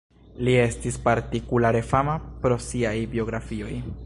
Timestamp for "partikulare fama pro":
1.03-2.61